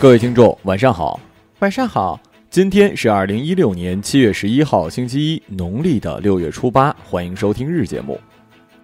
[0.00, 1.18] 各位听众，晚上好。
[1.60, 6.94] 晚上好，今天是二零一六年七月十一号，星期一，农历的六月初八。
[7.04, 8.20] 欢迎收听日节目。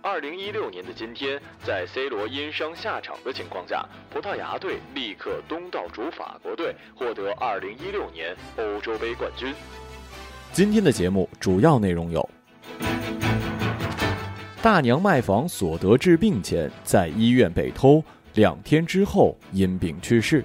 [0.01, 9.53] 二零一六年的今天，在 C 罗因伤下场的情况下，葡萄牙队力克东道主法国队，获得二零一六年欧洲杯冠军。
[10.53, 12.27] 今天的节目主要内容有：
[14.63, 18.03] 大娘卖房所得治病钱在医院被偷，
[18.35, 20.43] 两天之后因病去世。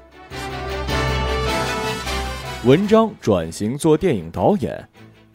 [2.65, 4.89] 文章转型做电影导演，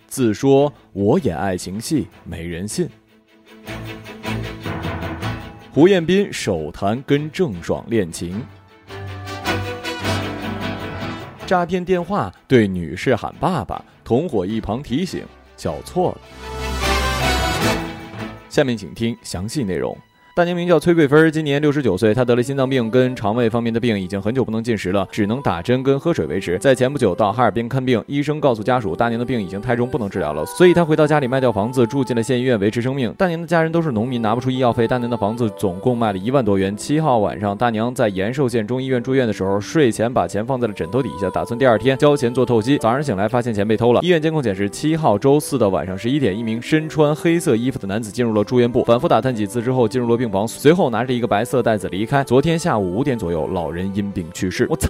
[0.09, 2.91] 自说我演爱情戏没人信。
[5.71, 8.45] 胡彦斌首谈跟郑爽恋情，
[11.47, 15.25] 诈骗电话对女士喊爸爸，同伙一旁提醒
[15.57, 16.19] 叫错了。
[18.49, 19.97] 下面请听详细内容。
[20.33, 22.15] 大娘名叫崔桂芬，今年六十九岁。
[22.15, 26.57] 她得了心脏病跟肠胃方面的病，已经很久不能进食了，只能打针跟喝水维持。
[26.59, 33.13] 在前不久到哈尔滨看病，医生告诉家属，大娘的病已经太重，不能治疗了，所以她回到家里卖掉房子，住进了县医院维持生命。
[33.15, 34.87] 大娘的家人都是农民，拿不出医药费。
[34.87, 36.77] 大娘的房子总共卖了一万多元。
[36.77, 42.79] 七号晚上，大娘在延寿县中医院住院的时候，睡前把钱放在了枕头底下，打算第二天交钱做透析。
[42.79, 44.01] 早上醒来发现钱被偷了。
[44.01, 51.11] 医院监控显示，七号周四的晚上十一点，一名身穿黑色衣服的男子进入了住院部，反复打探几次之后进入了病房，随后拿着。
[51.11, 52.23] 一个白色袋子离开。
[52.23, 54.65] 昨天下午五点左右，老人因病去世。
[54.71, 54.89] 我操！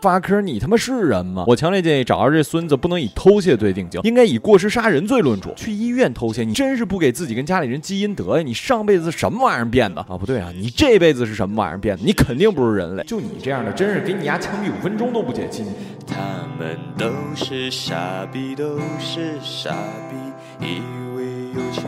[0.00, 1.44] 发科，你他妈是人吗？
[1.46, 5.52] 我强烈建议找着这孙子，不能以偷窃罪定刑，应该以过失杀人罪论处。
[5.56, 8.42] 去医院偷窃，你真是不给自己跟家里人积阴德呀！
[8.42, 10.18] 你上辈子什么玩意儿变的啊？
[10.18, 12.02] 不对啊，你这辈子是什么玩意儿变的？
[12.04, 13.04] 你肯定不是人类。
[13.04, 15.64] 就你这样的，真是给你丫枪毙五分钟都不解气。
[16.04, 16.16] 他
[16.58, 19.70] 们都是傻逼，都是傻
[20.10, 20.80] 逼，以
[21.16, 21.84] 为有钱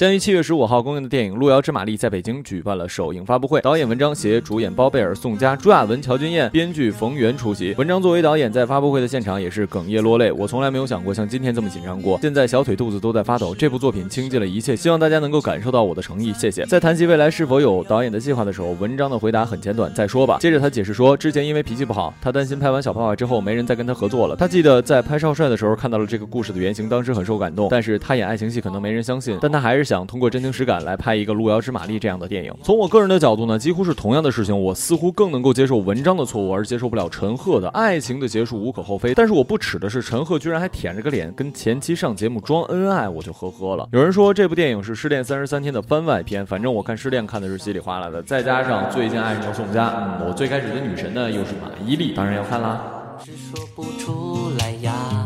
[0.00, 7.74] 将于七月十五号公映的电影《路遥知马力》在北京举办了首映发布会，导演文章携主演包贝尔、宋佳、朱亚文、乔军燕，编剧冯源出席。
[7.74, 10.32] 文章作为导演，在发布会的现场也是哽咽落泪。
[10.32, 13.54] 我从来没有想过像今天这么紧张过，现在小腿肚子都在发抖。
[13.54, 16.64] 这部作品倾尽了一切，希望大家能够感受到我的诚意，谢谢。
[16.64, 20.38] 在谈及未来是否有导演的计划的时候，文章的回答很简短，再说吧。
[20.40, 24.34] 接着他解释说，之前因为脾气不好，他担心拍完小爸爸之后没人再跟他合作了。
[24.34, 27.68] 他记得在拍少帅的时候看到了这个故事的原型，当时很受感动。
[27.70, 30.70] 但是他演爱情戏可能没人相信，但他还是想通过真情实感。
[30.84, 32.54] 来拍一个《路遥知马力》这样的电影。
[32.62, 39.12] 从我个人的角度呢，几乎是同样的事情，我似乎更能够接受文章的错误，而接受不了陈赫的爱情的结束无可厚非。
[39.14, 43.88] 但是我不耻的是，陈赫居然还舔着个脸跟前妻上节目装恩爱，我就呵呵了。
[43.92, 52.80] 有人说这部电影是《失恋三十三天》的番外篇，反正我看《失恋》看的是稀里哗啦的，再加上最近爱上宋佳，我最开始的女神呢又是马伊琍，当然要看啦。
[53.18, 55.19] 说不出来呀，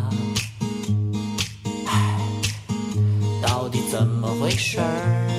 [3.94, 5.33] 怎么回事儿？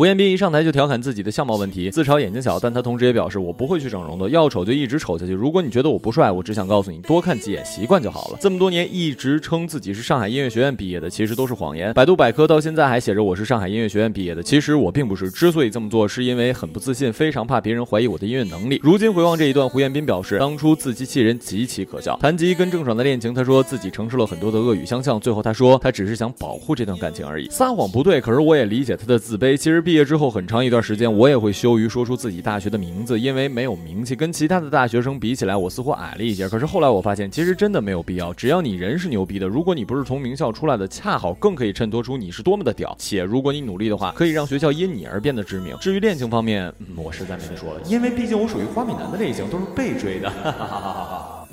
[0.00, 5.32] 胡彦斌一上台就调侃自己的相貌问题，自嘲眼睛小，但他同时也表示我不会去整容的，要丑就一直丑下去。
[5.32, 8.38] 如果你觉得我不帅，我只想告诉你，多看几眼习惯就好了。
[8.40, 11.92] 这么多年一直称自己是上海音乐学院毕业的，其实都是谎言。
[11.92, 15.30] 百度百科到现在还写着我是上海音乐学院毕业的，其实我并不是。
[15.30, 18.80] 之所以这么做，是因为很不自信，非常怕别人怀疑我的音乐能力。
[18.82, 22.16] 如今回望这一段，胡彦斌表示当初自欺欺人，极其可笑。
[22.22, 27.46] 谈及跟郑爽的恋情，他说自己承受了很多的恶语相向，最后他说他只是想保护这段感情而已。
[27.50, 29.54] 撒谎不对，可是我也理解他的自卑。
[29.54, 30.70] 其实毕业之后很长一。
[30.70, 36.48] 段时间，我也会羞于说出自己大学的名字，因为没有名气，跟其他的大学生比起来，我似乎矮了一截。
[36.48, 38.32] 可是后来我发现，其实真的没有必要。
[38.32, 42.94] 只要你人是牛逼的，如果你不是从名校出来的，恰好更可以衬托出你是多么的屌。
[43.00, 45.76] 且如果你努力的话，可以让学校因你而变得知名。
[45.80, 50.30] 至于恋情方面，我实在没得说了，因为毕竟我属于花美男的类型，都是被追的。
[50.30, 51.48] 哈哈哈哈哈。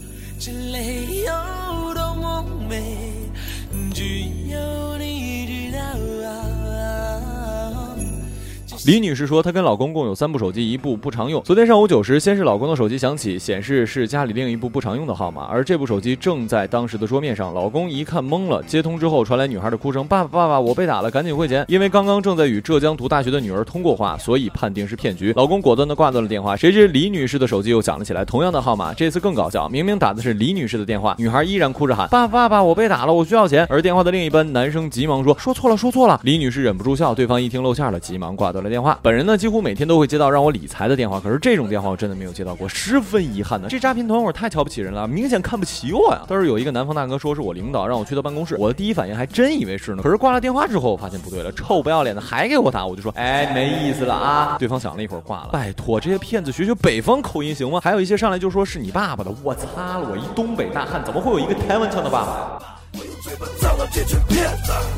[8.88, 11.44] 李女士说，她跟老公共有三部手机，一部不常用。
[11.44, 17.54] 昨天上午九时，先是老公的手机响起，显示是家里另一部不常用的号码，而这部手机正在当时的桌面上。
[17.54, 25.34] 老公一看懵了，接通之后传来女孩的哭声：“爸爸，爸爸，我被打了，赶紧汇钱！”因为刚刚正在与浙江读大学的女儿通过话，所以判定是骗局。
[25.36, 26.56] 老公果断的挂断了电话。
[26.56, 38.77] 谁知李女士的手机又响了起来，同样的号码，这次更搞笑，明明打的是李女士的电话，女孩依然哭着喊：“爸爸，爸爸，我被打了，我需要钱。”而电话的另一端，男生急忙说：“说错了，说错了。”李女士忍不住笑，对方一听露馅了，急忙挂断了电。
[39.02, 43.68] 本人呢，几乎每天都会接到让我理财的电话，可是这种电话我真的没有接到过，十分遗憾呢。
[43.70, 46.22] 这诈骗团伙太瞧不起人了，明显看不起我呀。
[46.28, 50.04] 倒是有一个南方大哥说是我领导，让我去他办公室，我的第一反应还真以为是呢。
[50.04, 54.56] 可是挂了电话之后，我发现不对了，臭不要脸的还给我打，我就说，哎，没意思了啊。
[54.60, 55.50] 对方想了一会儿挂了。
[55.52, 57.80] 拜托，这些骗子学学北方口音行吗？
[57.82, 62.62] 还有一些上来就说是你爸爸的，我擦了，我一东北大汉怎么会有一个台湾腔的爸爸呀？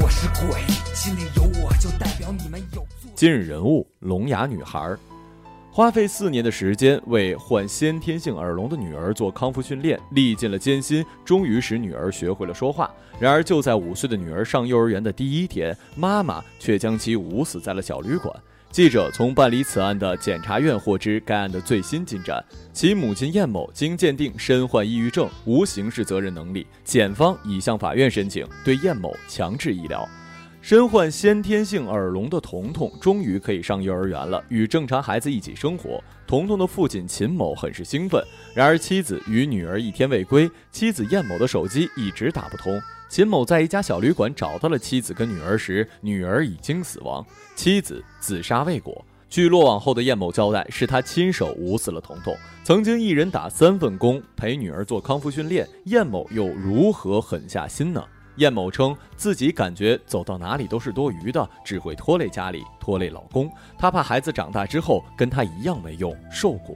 [0.02, 0.62] 我是鬼，
[0.94, 2.86] 心里有我就代表你们有。
[3.20, 4.96] 今日人物：聋哑女孩。
[5.70, 12.90] 花费四年的时间为患先天性耳聋的女儿做康复训练，历尽了艰辛，终于使女儿学会了说话。
[13.20, 18.34] 然而，就在五岁的女儿上幼儿园的第一天，妈妈却将其捂死在了小旅馆。
[18.72, 30.08] 记者从办理此案的检察院获知该案的最新进展：其母亲燕某经鉴定身患抑郁症，无刑事责任能力，检方已向法院申请对燕某强制医疗。
[30.62, 36.04] 身患先天性耳聋的童童终于可以上幼儿园了，与正常孩子一起生活。
[36.28, 38.22] 童童的父亲秦某很是兴奋，
[38.54, 42.80] 然而妻子与女儿一天未归，妻子燕某的手机一直打不通。
[43.08, 47.26] 秦某在一家小旅馆找到了妻子跟女儿时，女儿已经死亡，
[47.56, 49.04] 妻子自杀未果。
[49.30, 52.36] 据落网后的燕某交代，是他亲手捂死了童童。
[52.64, 58.04] 曾经一人打三份工陪女儿做康复训练，燕某又如何狠下心呢？
[58.40, 63.52] 燕某称自己感觉走到哪里都是多余的，只会拖累家里，拖累老公。
[63.78, 66.76] 她怕孩子长大之后跟她一样没用，受苦。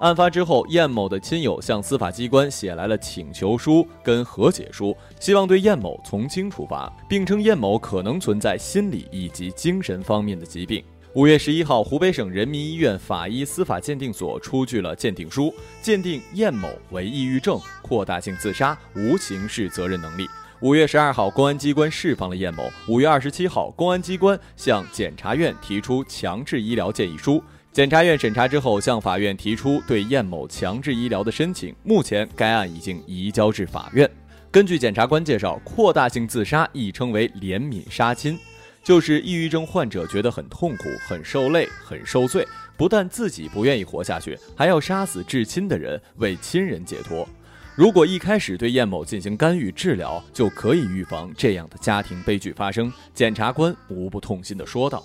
[0.00, 10.84] 案发之后，燕某的亲友向司法机关写来了请求书跟和解书，希望对燕某从轻处罚，并称燕某可能存在心理以及精神方面的疾病。
[11.14, 20.26] 五月十一号，湖北省人民医院法医司法鉴定所出具了鉴定书，鉴定燕某为抑郁症、扩大性自杀，无刑事责任能力。
[20.64, 22.72] 五月十二号，公安机关释放了燕某。
[22.88, 27.44] 五月二十七号，公安机关向检察院提出强制医疗建议书。
[27.70, 31.76] 检察院审查之后，向法院提出对燕某强制医疗的申请。
[31.82, 34.10] 目前，该案已经移交至法院。
[34.50, 38.38] 根据检察官介绍，扩大性自杀亦称为怜悯杀亲，
[38.82, 47.28] 就是抑郁症患者觉得很痛苦、很受累、很受罪，不但自己不愿意活下去，还要杀死至亲的人，为亲人解脱。
[47.76, 52.92] 如果一开始对燕某进行干预治疗，就可以预防这样的家庭悲剧发生。
[53.12, 55.02] 检察官无不痛心地说道。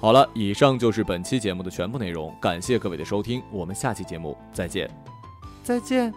[0.00, 4.88] 好了，以上就是本期节目的全部内容，感谢各位的收听，我们下期节目再见，
[5.64, 6.12] 再见。